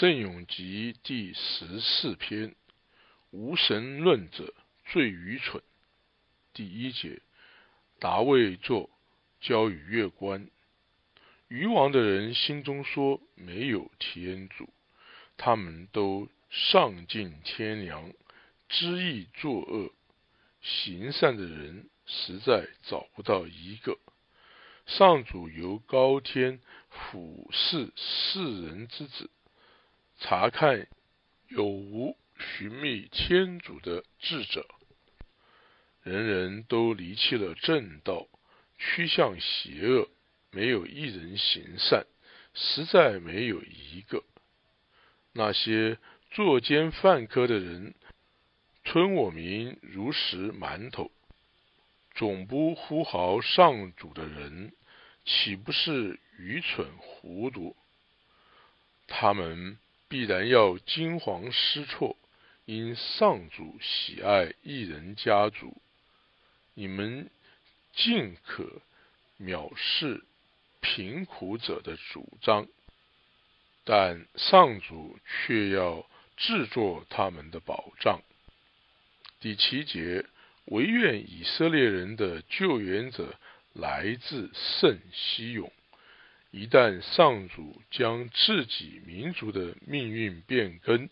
[0.00, 2.54] 圣咏集第十四篇：
[3.32, 4.54] 无神论者
[4.86, 5.62] 最愚蠢。
[6.54, 7.20] 第一节：
[7.98, 8.88] 达卫作
[9.42, 10.48] 交与月官。
[11.48, 14.72] 愚王的人心中说没有天主，
[15.36, 18.10] 他们都丧尽天良，
[18.70, 19.92] 知意作恶，
[20.62, 23.98] 行善的人实在找不到一个。
[24.86, 26.58] 上主由高天
[26.88, 29.28] 俯视世人之子。
[30.20, 30.86] 查看
[31.48, 34.66] 有无寻觅天主的智者，
[36.02, 38.28] 人人都离弃了正道，
[38.78, 40.08] 趋向邪恶，
[40.50, 42.06] 没有一人行善，
[42.52, 44.22] 实在没有一个。
[45.32, 45.96] 那些
[46.30, 47.94] 作奸犯科的人，
[48.84, 51.10] 吞我民如食馒头，
[52.14, 54.74] 总不呼号上主的人，
[55.24, 57.74] 岂不是愚蠢糊涂？
[59.08, 59.78] 他们。
[60.10, 62.16] 必然要惊惶失措，
[62.64, 65.80] 因上主喜爱一人家族，
[66.74, 67.30] 你们
[67.94, 68.82] 尽可
[69.38, 70.24] 藐视
[70.80, 72.66] 贫苦者的主张，
[73.84, 76.04] 但上主却要
[76.36, 78.20] 制作他们的保障。
[79.38, 80.26] 第七节，
[80.64, 83.38] 唯愿以色列人的救援者
[83.74, 85.72] 来自圣西勇。
[86.50, 91.08] 一旦上主将自己民族的命运变更，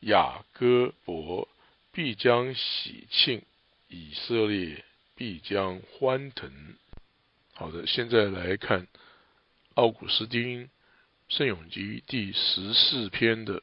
[0.00, 1.48] 雅各伯
[1.92, 3.42] 必将喜庆，
[3.88, 4.84] 以色列
[5.14, 6.50] 必将欢腾。
[7.52, 8.88] 好的，现在来看
[9.74, 10.66] 奥古斯丁
[11.28, 13.62] 《圣咏集》第十四篇的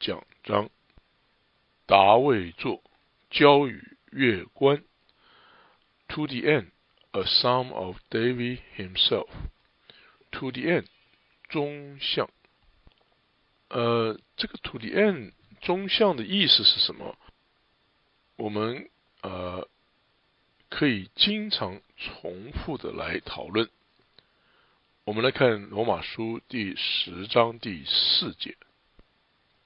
[0.00, 0.68] 讲章。
[1.86, 2.82] 达卫作
[3.30, 4.82] 交与月官。
[6.08, 6.70] To the end,
[7.12, 9.28] a psalm of David himself.
[10.32, 10.86] To the end，
[11.48, 12.30] 中项。
[13.68, 17.18] 呃，这个 to the end 中项的意思是什么？
[18.36, 18.88] 我们
[19.22, 19.68] 呃
[20.68, 23.68] 可以经常重复的来讨论。
[25.04, 28.56] 我们来看罗马书第十章第四节，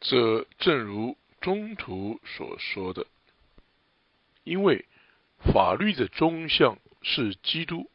[0.01, 3.07] 这正如中途所说的，
[4.45, 4.87] 因为
[5.53, 7.91] 法律的中项是基督。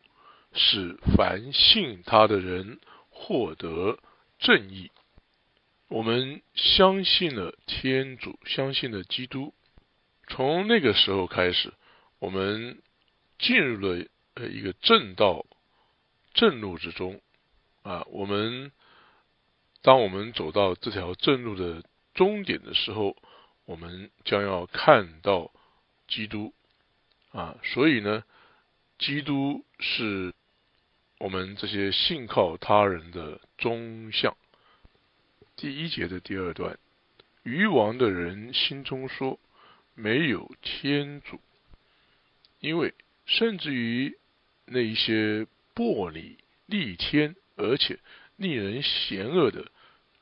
[0.60, 2.80] 使凡信他的人
[3.12, 4.00] 获得
[4.40, 4.90] 正义。
[5.88, 9.54] 我们相信了天主，相信了基督。
[10.28, 11.72] 从那个时候开始，
[12.18, 12.82] 我们
[13.38, 15.46] 进入了呃一个正道
[16.34, 17.22] 正路之中
[17.84, 18.04] 啊。
[18.10, 18.72] 我们
[19.84, 21.84] 当我们走到这条正路的
[22.16, 23.16] 终点的时候，
[23.66, 25.52] 我们将要看到
[26.08, 26.52] 基督
[27.30, 27.58] 啊。
[27.64, 28.24] 所以呢，
[28.98, 30.34] 基督是。
[31.20, 34.38] 我们这些信靠他人的忠相，
[35.56, 36.78] 第一节的第二段，
[37.42, 39.40] 愚王的人心中说
[39.96, 41.40] ：“没有天主。”
[42.62, 42.94] 因为
[43.26, 44.18] 甚至于
[44.66, 48.00] 那一些薄礼逆天而且
[48.36, 49.72] 令人嫌恶的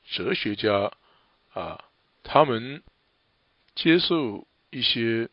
[0.05, 0.93] 哲学家
[1.53, 1.83] 啊，
[2.23, 2.81] 他们
[3.75, 5.29] 接受一些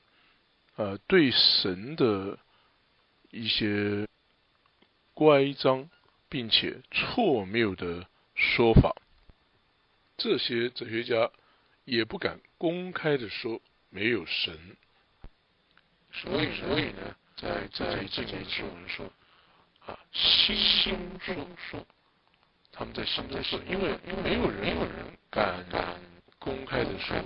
[0.74, 2.38] 啊对神的
[3.30, 4.08] 一些。
[5.22, 5.88] 乖张
[6.28, 8.92] 并且错谬的说法，
[10.16, 11.30] 这些哲学家
[11.84, 14.58] 也不敢公开的说没有神。
[16.10, 19.06] 所以，所以呢，在在这节经文说
[19.86, 21.86] 啊，心中说说，
[22.72, 25.64] 他们在心中说，因为因为没有人有人敢
[26.40, 27.16] 公开的说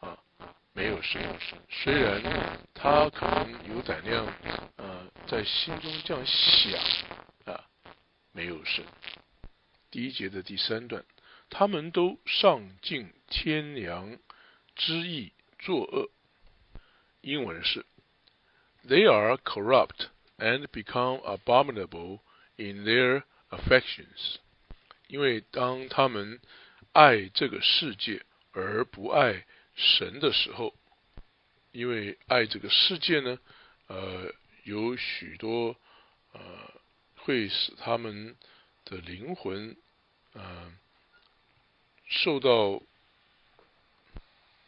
[0.00, 1.22] 啊啊，没有神，
[1.68, 2.22] 虽然
[2.72, 4.26] 他可能有胆量
[4.76, 6.80] 呃，在心中这样想。
[8.36, 8.84] 没有神。
[9.90, 11.06] 第一节的第三段，
[11.48, 14.18] 他们都丧尽天良
[14.74, 16.10] 之意作恶。
[17.22, 17.86] 英文是
[18.86, 22.20] ：They are corrupt and become abominable
[22.56, 24.36] in their affections。
[25.08, 26.38] 因为当他们
[26.92, 30.74] 爱这个世界而不爱神的时候，
[31.72, 33.38] 因为爱这个世界呢，
[33.86, 34.30] 呃，
[34.64, 35.74] 有许多
[36.32, 36.75] 呃。
[37.26, 38.36] 会使他们
[38.84, 39.76] 的灵魂，
[40.34, 40.78] 嗯，
[42.06, 42.80] 受到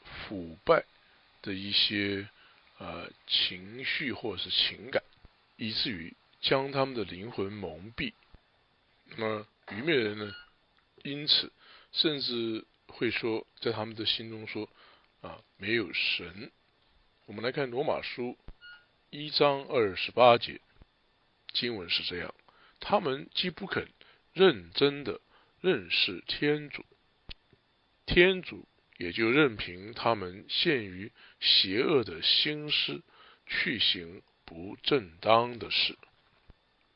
[0.03, 0.85] 腐败
[1.41, 2.29] 的一些
[2.79, 5.05] 呃情绪或者是情感，
[5.57, 8.13] 以至于将他们的灵魂蒙蔽。
[9.05, 10.35] 那么愚昧人呢，
[11.05, 11.53] 因此
[11.93, 14.69] 甚至会说，在他们的心中说
[15.21, 16.51] 啊，没有神。
[17.27, 18.37] 我们来看罗马书
[19.11, 20.61] 一章二十八节，
[21.53, 22.35] 经文是这样。
[22.81, 23.89] 他们既不肯
[24.33, 25.21] 认真的
[25.61, 26.85] 认识天主，
[28.07, 28.67] 天主
[28.97, 33.03] 也就任凭他们陷于邪恶的心思，
[33.47, 35.99] 去行不正当的事。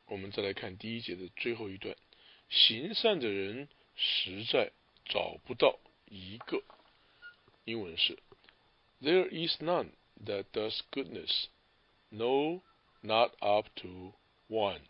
[0.06, 1.96] 我们再来看第一节的最后一段：
[2.48, 4.72] 行善的人实在
[5.04, 6.62] 找不到一个。
[7.64, 8.18] 英文是
[9.00, 9.92] ：There is none
[10.24, 11.46] that does goodness,
[12.10, 12.62] no,
[13.00, 14.14] not up to
[14.48, 14.80] one.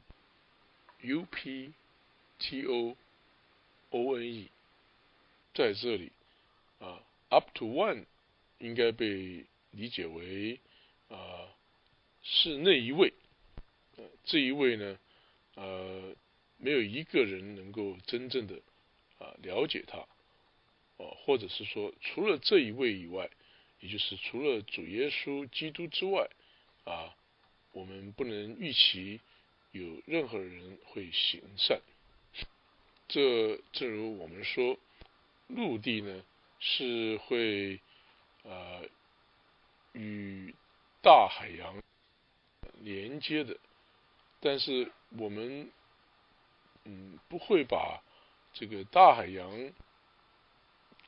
[1.03, 1.73] U P
[2.39, 2.97] T O
[3.91, 4.49] O N E，
[5.53, 6.13] 在这里
[6.79, 8.05] 啊，up to one
[8.59, 10.61] 应该被理解为
[11.09, 11.49] 啊
[12.23, 13.13] 是那一位，
[13.97, 14.99] 呃这一位呢，
[15.57, 16.15] 呃
[16.59, 18.61] 没有一个人能够真正的
[19.19, 19.99] 啊了解他，
[20.99, 23.29] 哦或者是说除了这一位以外，
[23.81, 26.31] 也就是除了主耶稣基督之外
[26.85, 27.17] 啊，
[27.73, 29.21] 我们不能预期。
[29.73, 31.81] 有任何人会行善，
[33.09, 34.79] 这正如我们说，
[35.49, 36.23] 陆地呢
[36.61, 37.81] 是会
[38.43, 38.85] 呃
[39.93, 40.55] 与
[41.01, 41.83] 大海洋
[42.83, 43.57] 连接的，
[44.41, 45.71] 但是我们
[46.85, 48.03] 嗯不会把
[48.53, 49.73] 这个大海洋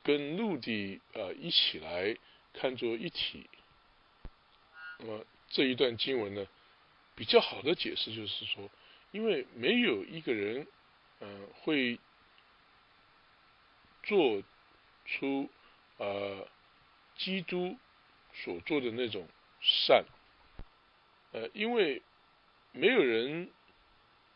[0.01, 2.17] 跟陆地呃一起来
[2.53, 3.47] 看作一体。
[4.97, 6.47] 那么这一段经文呢？
[7.15, 8.69] 比较好的解释就是说，
[9.11, 10.67] 因为没有一个人，
[11.21, 11.99] 嗯，会
[14.03, 14.43] 做
[15.05, 15.49] 出
[15.97, 16.47] 呃
[17.15, 17.77] 基督
[18.33, 19.27] 所做的那种
[19.61, 20.05] 善，
[21.31, 22.01] 呃，因为
[22.73, 23.49] 没有人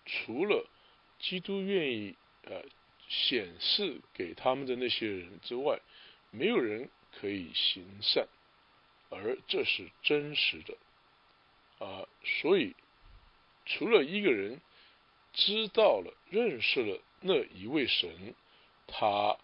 [0.06, 0.66] 除了
[1.20, 2.64] 基督愿意呃
[3.10, 5.80] 显示给他们的那些人之外，
[6.32, 6.90] 没有人
[7.20, 8.28] 可以行善，
[9.10, 10.78] 而这是真实的。
[11.80, 12.06] 啊，
[12.42, 12.76] 所以
[13.66, 14.60] 除了一个人
[15.32, 18.36] 知道了、认识了那一位神，
[18.86, 19.38] 他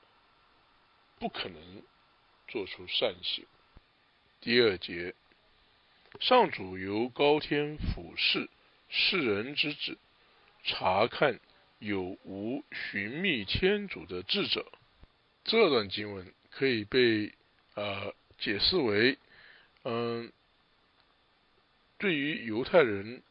[1.18, 1.82] 不可能
[2.48, 3.46] 做出善行。
[4.42, 5.16] 第二节，
[6.20, 8.50] 上主由高天俯视
[8.90, 9.98] 世人之子，
[10.64, 11.40] 查看
[11.80, 14.70] 有无寻觅天主的智者。
[15.46, 17.34] 这段经文可以被
[17.76, 19.18] 呃解释为，
[19.84, 20.34] 嗯。
[22.06, 23.24] 对于犹太人，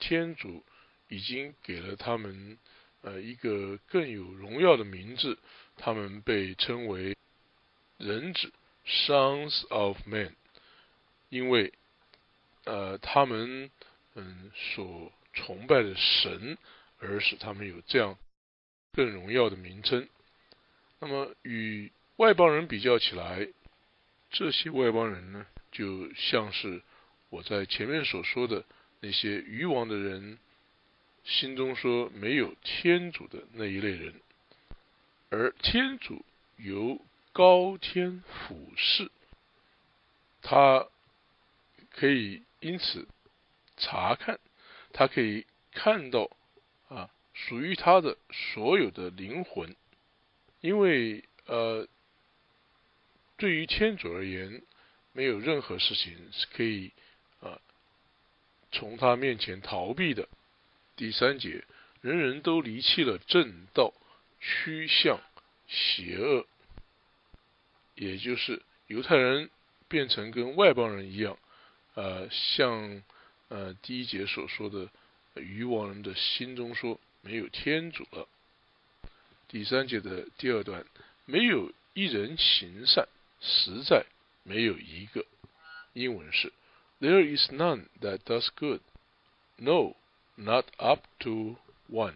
[0.00, 0.64] 天主
[1.06, 2.58] 已经给了他们
[3.02, 5.38] 呃一个更有荣耀的名字，
[5.76, 7.16] 他们被称为
[7.98, 8.52] 人子
[8.84, 10.32] （Sons of Men），
[11.28, 11.72] 因为
[12.64, 13.70] 呃他们
[14.16, 16.58] 嗯所崇拜的神，
[16.98, 18.18] 而使他们有这样
[18.94, 20.08] 更荣耀的名称。
[20.98, 23.46] 那么与外邦人比较起来，
[24.32, 26.82] 这些外邦人呢，就像是。
[27.32, 28.62] 我在前面所说的
[29.00, 30.38] 那些愚妄的人
[31.24, 34.20] 心中说没有天主的那一类人，
[35.30, 36.26] 而天主
[36.58, 37.02] 由
[37.32, 39.10] 高天俯视，
[40.42, 40.86] 他
[41.92, 43.08] 可以因此
[43.78, 44.38] 查看，
[44.92, 46.36] 他可以看到
[46.90, 49.74] 啊属于他的所有的灵魂，
[50.60, 51.88] 因为呃
[53.38, 54.62] 对于天主而言，
[55.14, 56.92] 没有任何事情是可以。
[58.72, 60.28] 从他面前逃避的
[60.96, 61.62] 第三节，
[62.00, 63.92] 人人都离弃了正道，
[64.40, 65.20] 趋向
[65.68, 66.46] 邪恶，
[67.94, 69.50] 也就是犹太人
[69.88, 71.38] 变成跟外邦人一样，
[71.94, 73.02] 呃，像
[73.48, 74.88] 呃第一节所说的，
[75.34, 78.26] 渔王人的心中说没有天主了。
[79.48, 80.84] 第三节的第二段，
[81.26, 83.06] 没有一人行善，
[83.40, 84.06] 实在
[84.42, 85.26] 没有一个。
[85.92, 86.50] 英文是。
[87.02, 88.80] There is none that does good,
[89.56, 89.96] no,
[90.36, 91.56] not up to
[91.90, 92.14] one。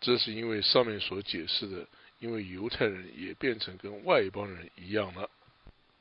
[0.00, 1.86] 这是因为上面所解释的，
[2.18, 5.28] 因为犹太人也变成跟外邦人一样了。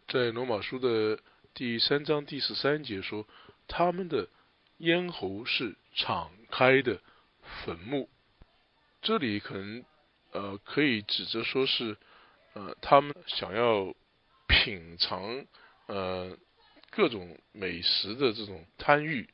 [0.08, 1.20] 在罗马书的
[1.54, 3.28] 第三章第十三节说，
[3.68, 4.30] 他们的
[4.78, 7.02] 咽喉是敞开的
[7.66, 8.08] 坟墓。
[9.02, 9.84] 这里可能
[10.32, 11.98] 呃可以指着说是
[12.54, 13.94] 呃他们想要
[14.48, 15.46] 品尝
[15.88, 16.38] 呃。
[16.98, 19.30] 各种美食的这种贪欲，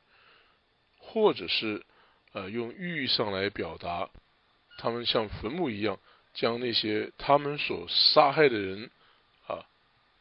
[0.97, 1.85] 或者是
[2.33, 4.09] 呃用欲上来表达，
[4.77, 5.97] 他们像坟墓一样，
[6.33, 8.91] 将那些他们所杀害的人
[9.47, 9.63] 啊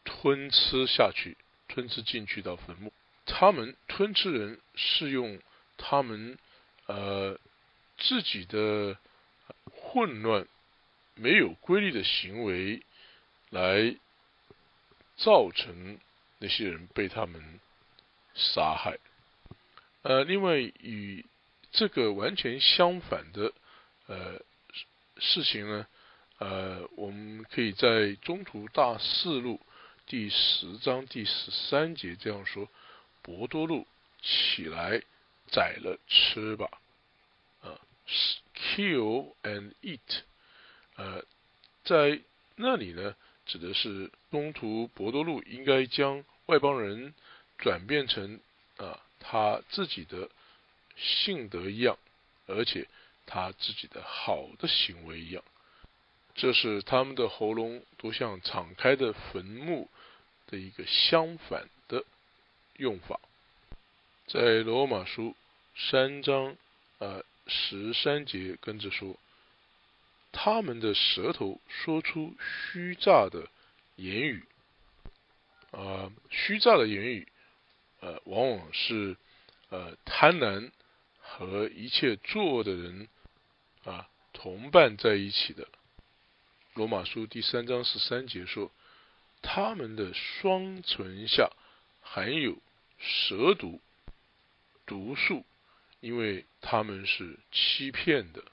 [0.05, 2.93] 吞吃下去，吞吃进去到坟墓。
[3.27, 5.41] 他们吞吃人是用
[5.77, 6.39] 他们
[6.87, 7.37] 呃
[7.99, 8.97] 自己的
[9.73, 10.47] 混乱、
[11.17, 12.85] 没有规律的行为
[13.51, 13.97] 来
[15.17, 15.99] 造成。
[16.43, 17.61] 那些人被他们
[18.35, 18.99] 杀害。
[20.03, 21.25] 呃，另外与
[21.71, 23.53] 这个完全相反的
[24.09, 24.41] 呃
[25.19, 25.87] 事情呢，
[26.39, 29.61] 呃，我们可以在中途大四路
[30.07, 32.69] 第十章第十三节这样说
[33.23, 33.87] ：“博多路
[34.21, 35.01] 起来
[35.47, 36.69] 宰了吃吧。”
[37.63, 37.79] 啊
[38.57, 40.01] ，kill and eat。
[40.97, 41.25] 呃，
[41.85, 42.21] 在
[42.57, 43.15] 那里呢，
[43.47, 47.15] 指的是中途博多路应该将外邦人
[47.57, 48.39] 转变成
[48.77, 50.29] 啊他自己的
[50.99, 51.99] 性德一样，
[52.47, 52.87] 而且
[53.25, 55.43] 他自己的好的行为一样。
[56.35, 59.89] 这是他们的喉咙都像敞开的坟墓
[60.47, 62.05] 的一个相反的
[62.77, 63.19] 用法。
[64.27, 65.35] 在罗马书
[65.75, 66.55] 三章
[66.99, 69.17] 呃十三节跟着说，
[70.33, 73.49] 他们的舌头说出虚诈的
[73.97, 74.45] 言语，
[75.73, 77.29] 呃，虚诈的言语，
[78.01, 79.17] 呃，往往是
[79.71, 80.71] 呃贪婪
[81.19, 83.09] 和一切作恶的人
[83.85, 85.67] 啊同伴在一起的。
[86.75, 88.71] 罗马书第三章十三节说
[89.43, 91.51] ：“他们的双唇下
[92.01, 92.57] 含有
[92.99, 93.81] 蛇毒
[94.85, 95.45] 毒素，
[96.01, 98.45] 因为他们是欺骗的，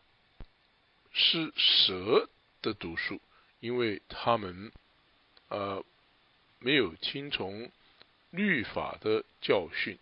[1.12, 2.30] 是蛇
[2.62, 3.22] 的毒素，
[3.60, 4.72] 因为他们
[5.50, 5.84] 呃
[6.60, 7.72] 没有听从
[8.30, 9.98] 律法的教训。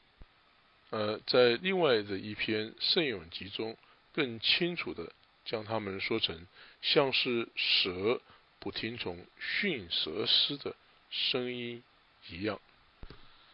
[0.90, 3.78] 呃，在另外的一篇圣咏集中，
[4.14, 5.12] 更清楚的
[5.46, 6.48] 将他们说成。”
[6.80, 8.22] 像是蛇
[8.60, 10.76] 不听从驯蛇师的
[11.10, 11.84] 声音
[12.30, 12.62] 一样，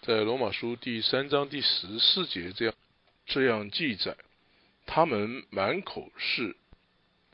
[0.01, 2.75] 在罗马书第三章第十四节这样
[3.25, 4.17] 这样记载，
[4.85, 6.57] 他们满口是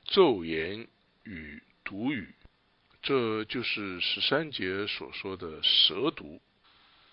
[0.05, 0.87] 咒言
[1.23, 2.35] 与毒语，
[3.01, 6.41] 这就是十三节所说的蛇毒。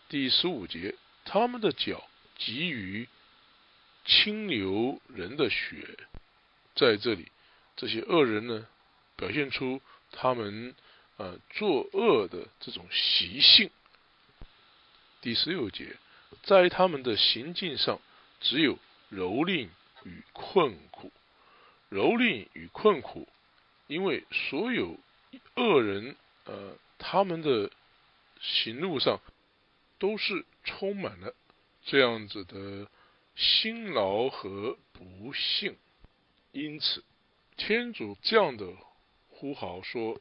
[0.09, 3.09] 第十五节，他们的脚急于
[4.05, 5.99] 清流人的血，
[6.75, 7.31] 在这里。
[7.77, 8.67] 这些恶人呢，
[9.17, 10.75] 表现出他们
[11.19, 13.71] 呃作恶的这种习性。
[15.21, 15.97] 第十六节，
[16.43, 18.01] 在他们的行径上
[18.41, 18.79] 只有
[19.13, 19.69] 蹂躏
[20.05, 21.13] 与困苦，
[21.91, 23.29] 蹂躏与困苦，
[23.89, 24.99] 因为所有
[25.57, 27.71] 恶人呃他们的
[28.41, 29.21] 行路上
[29.99, 31.35] 都是充满了
[31.85, 32.89] 这样子的
[33.35, 35.77] 辛劳和不幸，
[36.53, 37.05] 因此。
[37.57, 38.67] 天主这样的
[39.29, 40.21] 呼号说，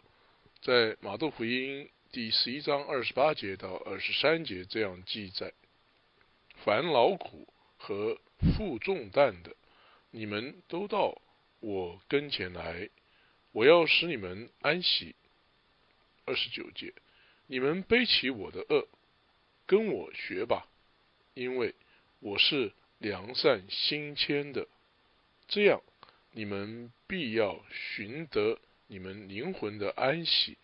[0.61, 5.51] 在马窦福音第十一章二十八节到二十三节这样记载：
[6.63, 8.17] 凡劳苦和
[8.55, 9.53] 负重担的，
[10.11, 11.21] 你们都到
[11.59, 12.89] 我跟前来，
[13.55, 15.15] 我要使你们安息。
[16.25, 16.93] 二十九节，
[17.47, 18.85] 你们背起我的恶，
[19.65, 20.67] 跟我学吧，
[21.35, 21.73] 因为
[22.19, 24.67] 我是良善心谦的，
[25.47, 25.81] 这样。
[26.31, 30.57] 你们必要寻得你们灵魂的安息。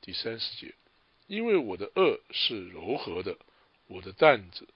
[0.00, 0.74] 第三十节，
[1.28, 3.38] 因为我的恶是柔和的，
[3.86, 4.66] 我的担子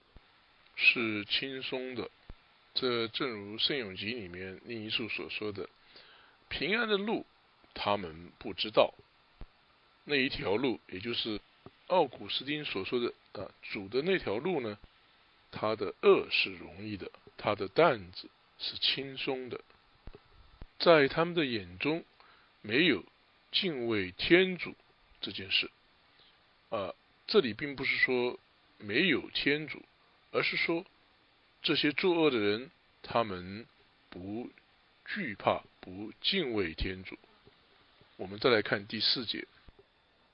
[0.77, 2.09] 是轻松的。
[2.73, 5.67] 这正如圣咏集里面另一处所说的
[6.47, 7.25] ：“平安的路，
[7.73, 8.93] 他们不知道。
[10.05, 11.39] 那一条路，也就是
[11.87, 14.77] 奥古斯丁所说的啊，主的那条路呢，
[15.51, 19.61] 他的恶是容易的，他的担子是轻松的。”
[20.79, 22.03] 在他们的眼中，
[22.61, 23.05] 没有
[23.51, 24.75] 敬畏天主
[25.21, 25.71] 这件事。
[26.69, 26.93] 啊，
[27.27, 28.37] 这里并不是说
[28.79, 29.81] 没有天主，
[30.31, 30.85] 而是说
[31.61, 33.65] 这些作恶的人，他们
[34.09, 34.49] 不
[35.05, 37.17] 惧怕、不敬畏天主。
[38.17, 39.47] 我们再来看第四节，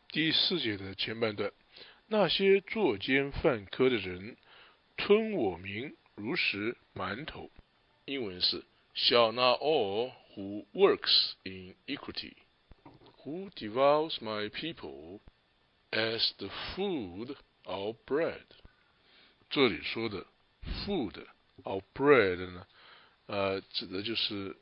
[0.10, 1.52] 第四节的前半段：
[2.08, 4.38] 那些作奸犯科的人，
[4.98, 7.50] 吞我名如食馒头。
[8.06, 8.64] 英文是
[8.96, 10.12] shall not all。
[10.36, 12.36] who works in equity,
[13.26, 15.20] who devours my people
[15.92, 18.46] as the food of bread。
[19.50, 20.26] 这里说的
[20.86, 21.26] food
[21.64, 22.66] of bread 呢，
[23.26, 24.56] 呃，指的就是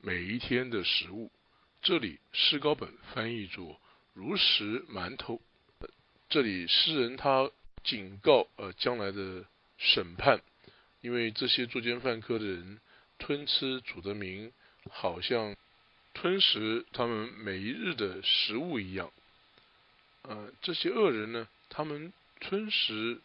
[0.00, 1.30] 每一天的食物。
[1.84, 3.78] 这里诗高本翻译作
[4.14, 5.42] 如食馒头。
[6.30, 7.50] 这里诗人他
[7.84, 9.44] 警告呃将来的
[9.76, 10.40] 审判，
[11.02, 12.80] 因为这些作奸犯科的人
[13.18, 14.50] 吞吃主的名。
[14.90, 15.56] 好像
[16.12, 19.10] 吞食他们每一日的食物一样，
[20.22, 23.18] 呃，这些恶人呢，他们吞食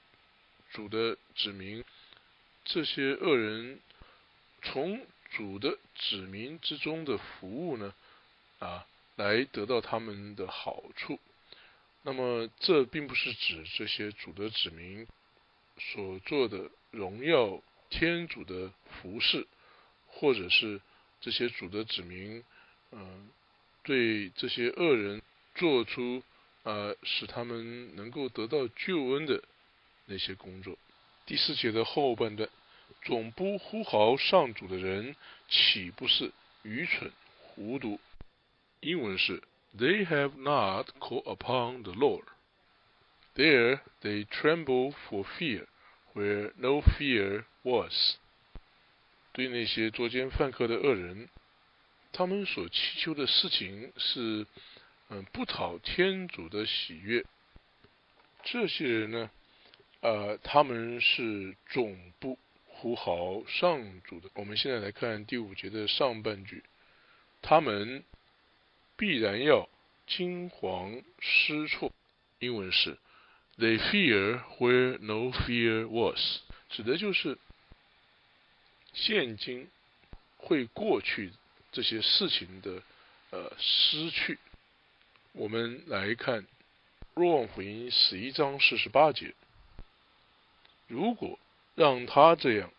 [0.71, 1.83] 主的指明，
[2.63, 3.81] 这些恶人
[4.61, 7.93] 从主的指明之中的服务呢，
[8.59, 8.85] 啊，
[9.15, 11.19] 来得到他们的好处。
[12.03, 15.07] 那么，这并不是指这些主的指明
[15.77, 19.47] 所做的荣耀天主的服饰，
[20.07, 20.79] 或者是。
[21.21, 22.45] 这些主的指明，
[22.93, 23.29] 嗯，
[23.83, 25.21] 对这些恶人
[25.53, 26.23] 做出
[26.63, 29.43] 呃使他们能够得到救恩的
[30.05, 30.77] 那些工作。
[31.25, 32.49] 第四节的后半段，
[33.03, 35.13] 总不呼号上主的人，
[35.49, 36.31] 岂不是
[36.63, 37.11] 愚蠢
[37.41, 37.99] 糊涂？
[38.81, 39.43] 英文是
[39.77, 42.23] They have not called upon the Lord.
[43.35, 45.67] There they tremble for fear,
[46.13, 48.15] where no fear was.
[49.31, 51.29] 对那些作奸犯科的恶人，
[52.11, 54.47] 他们所祈求的事情是，
[55.09, 57.23] 嗯，不讨天主的喜悦。
[58.43, 59.29] 这些人呢，
[60.01, 64.29] 呃，他们是总部呼号上主的。
[64.33, 66.63] 我们现在来看第五节的上半句，
[67.41, 68.03] 他们
[68.99, 69.69] 必然要
[70.05, 71.93] 惊惶失措。
[72.39, 72.97] 英文是
[73.57, 77.37] They fear where no fear was，指的就是
[78.93, 79.69] 现今
[80.35, 81.31] 会过去
[81.71, 82.83] 这些事情的
[83.31, 84.37] 呃失去。
[85.31, 86.41] 我们来看
[87.13, 89.33] 《若望福音》十一章四十八节：
[90.87, 91.39] 如果
[91.75, 92.69] 让他这样，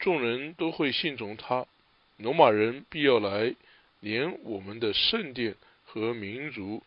[0.00, 1.66] 众人都会信从他，
[2.16, 3.54] 罗马人必要来，
[4.00, 5.54] 连我们的圣殿
[5.88, 6.82] 和民族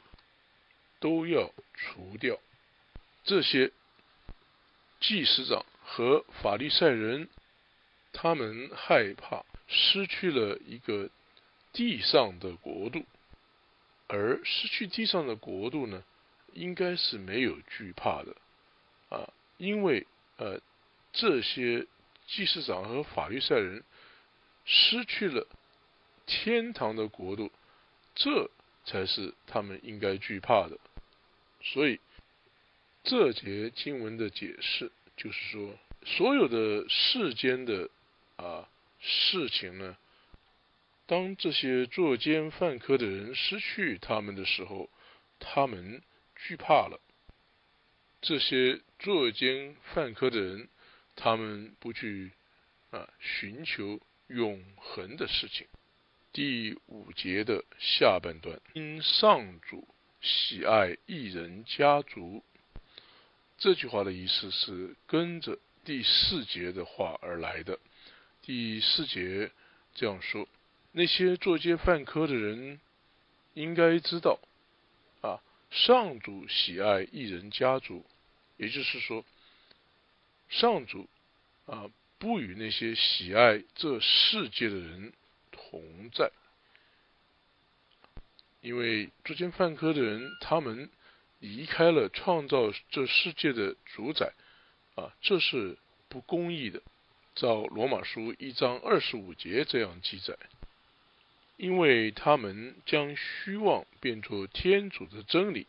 [1.00, 2.40] 都要除掉。
[3.24, 3.72] 这些
[5.00, 7.28] 祭司长和法利赛人，
[8.14, 11.10] 他们害怕失去了一个
[11.74, 13.06] 地上的国度，
[14.08, 16.04] 而失去地上的国度呢，
[16.54, 18.36] 应该是没有惧怕的
[19.10, 20.06] 啊，因为
[20.38, 20.60] 呃，
[21.14, 21.88] 这些
[22.28, 23.84] 祭司长和法利赛人
[24.66, 25.48] 失去了
[26.26, 27.52] 天堂的国度，
[28.16, 28.50] 这
[28.86, 30.78] 才是他们应该惧怕的，
[31.62, 32.00] 所以。
[33.04, 37.90] 这节经文的解释就是说，所有的世间的
[38.36, 38.70] 啊
[39.00, 39.98] 事情呢，
[41.08, 44.88] 当这些作奸犯科的人失去他们的时候，
[45.40, 46.04] 他们
[46.36, 47.02] 惧怕了。
[48.22, 50.70] 这些作奸犯科的人，
[51.16, 52.30] 他们不去
[52.92, 55.66] 啊寻求永恒的事情。
[56.34, 59.86] 第五节的下半段，因上主
[60.22, 62.42] 喜爱一人家族。
[63.58, 67.78] 这句话的意思是跟着第四节的话而来的。
[68.42, 69.52] 第四节
[69.94, 70.48] 这样说：
[70.94, 72.80] 那些作奸犯科的人
[73.54, 74.40] 应该知道，
[75.22, 78.06] 啊，上主喜爱一人家族，
[78.56, 79.26] 也就是说，
[80.48, 81.10] 上主
[81.66, 85.12] 啊不与那些喜爱这世界的人
[85.52, 86.32] 同在，
[88.62, 90.90] 因为作奸犯科的人他们。
[91.44, 94.32] 离开了创造这世界的主宰，
[94.94, 95.76] 啊，这是
[96.08, 96.84] 不公义的。
[97.34, 100.38] 照罗马书一章二十五节这样记载，
[101.58, 105.66] 因为他们将虚妄变作天主的真理，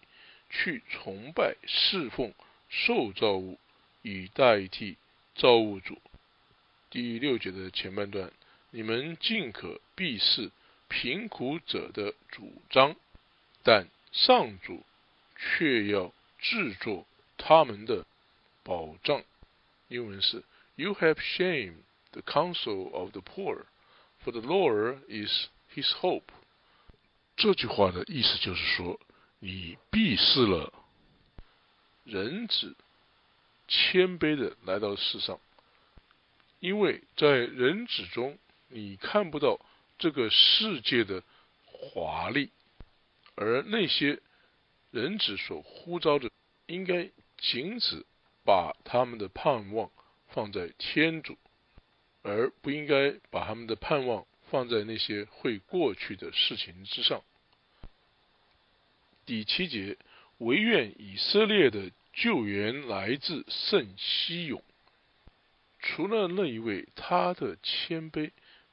[0.50, 2.34] 去崇拜侍奉
[2.68, 3.58] 受造物，
[4.02, 4.98] 以代替
[5.34, 5.96] 造物主。
[6.90, 8.30] 第六节的前半段，
[8.72, 10.50] 你们尽可避视
[10.88, 12.96] 贫苦者的主张，
[13.62, 14.84] 但上主。
[15.58, 17.04] 却要制作
[17.36, 18.06] 他们的
[18.62, 19.24] 保障。
[19.88, 20.44] 英文是
[20.76, 21.78] "You have shamed
[22.12, 23.64] the counsel of the poor,
[24.24, 26.28] for the Lord is his hope."
[27.34, 29.00] 这句话的意思就是说，
[29.40, 30.72] 你鄙视了
[32.04, 32.76] 人子
[33.66, 35.40] 谦卑的来到世上，
[36.60, 38.38] 因为在人子中
[38.72, 39.60] 你看不到
[39.98, 41.22] 这个世界的
[41.64, 42.50] 华丽，
[43.34, 44.20] 而那些。
[44.90, 46.30] 人子所呼召的，
[46.66, 47.08] 应该
[47.38, 48.04] 仅只
[48.44, 49.90] 把他们的盼望
[50.28, 51.38] 放在天主，
[52.20, 57.22] 而不应该把他们的盼望放在那些会过去的事情之上。
[59.24, 59.96] 第七节，
[60.36, 64.62] 唯愿以色列的救援来自圣西勇。
[65.78, 68.30] 除了那一位，他的谦卑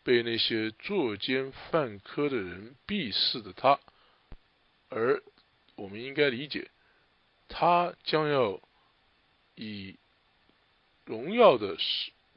[0.10, 3.80] 被那些作奸犯科的人鄙视的他，
[4.89, 5.22] 而。
[5.76, 6.69] 我们应该理解，
[7.48, 8.60] 他将要
[9.56, 9.95] 以
[11.06, 11.78] 荣耀的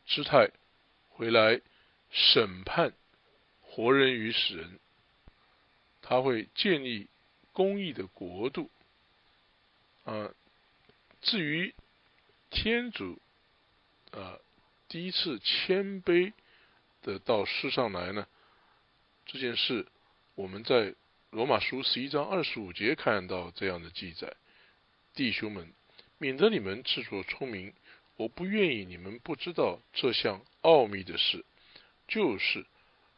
[0.07, 0.51] 姿态
[1.09, 1.61] 回来
[2.11, 2.93] 审判
[3.63, 4.79] 活人与死人，
[6.03, 7.09] 他会建立
[7.53, 8.71] 公义的国度。
[10.05, 10.31] 啊，
[11.21, 11.75] 至于
[12.51, 13.21] 天主
[14.13, 14.39] 啊
[14.87, 16.33] 第一次谦卑
[17.03, 18.27] 的到世上来呢，
[19.27, 19.87] 这件事
[20.35, 20.95] 我们在。
[21.33, 24.37] 罗马书十一章二十五节看到这样的记载：
[25.15, 25.73] 弟兄们，
[26.19, 27.73] 免得你们自作聪明，
[28.17, 31.43] 我不愿意你们不知道这项奥秘的事，
[32.07, 32.67] 就是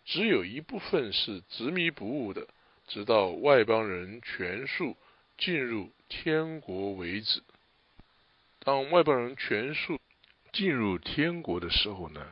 [0.05, 2.47] 只有一部分是执迷不悟的，
[2.87, 4.97] 直到外邦人全数
[5.37, 7.43] 进入天国为止。
[8.61, 10.01] 当外邦人全数
[10.53, 12.25] 进入天国的时候呢，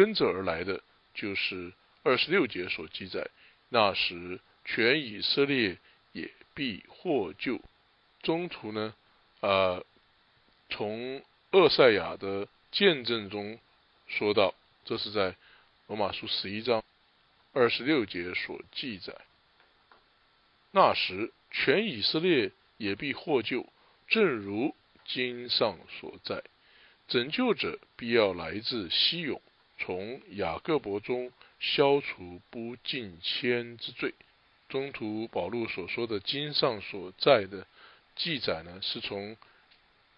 [0.00, 0.80] 跟着而来的
[1.12, 3.28] 就是二十六节所记载，
[3.68, 5.76] 那时全以色列
[6.12, 7.60] 也必获救。
[8.22, 8.94] 中途呢，
[9.40, 9.84] 呃，
[10.70, 13.58] 从厄赛亚的见证中
[14.08, 14.54] 说到，
[14.86, 15.36] 这是在
[15.86, 16.82] 罗马书十一章
[17.52, 19.14] 二十六节所记载。
[20.70, 23.70] 那时全以色列也必获救，
[24.08, 26.42] 正如经上所在，
[27.06, 29.42] 拯救者必要来自西勇，
[29.80, 34.14] 从雅各伯中消除不敬谦之罪。
[34.68, 37.66] 中途保禄所说的经上所在的
[38.14, 39.36] 记载呢，是从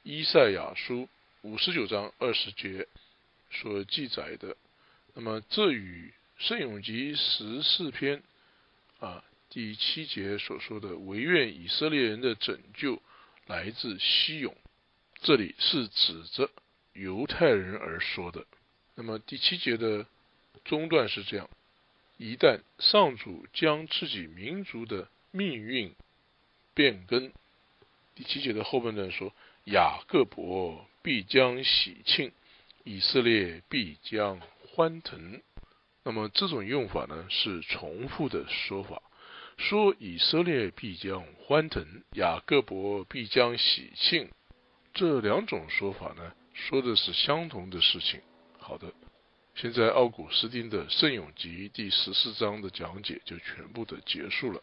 [0.03, 1.09] 伊赛亚书
[1.40, 2.87] 五十九章二十节
[3.51, 4.57] 所记载的。
[5.14, 8.22] 那么这与圣咏集十四篇
[8.98, 13.01] 啊第七节所说的唯愿以色列人的拯救
[13.46, 14.55] 来自西勇。
[15.20, 16.51] 这里是指着
[16.94, 18.44] 犹太人而说的。
[18.94, 20.07] 那么第七节的
[20.64, 21.48] 中段是这样：
[22.18, 25.94] 一旦上主将自己民族的命运
[26.74, 27.33] 变更，
[28.14, 29.33] 第七节的后半段说，
[29.64, 32.33] 雅各伯必将喜庆，
[32.85, 35.40] 以色列必将欢腾。
[36.05, 39.02] 那么这种用法呢，是重复的说法，
[39.57, 44.28] 说以色列必将欢腾，雅各伯必将喜庆。
[44.92, 48.20] 这两种说法呢，说的是相同的事情。
[48.72, 48.90] 好的，
[49.54, 54.62] 现在奥古斯丁的《圣咏集》第十四章的讲解就全部的结束了。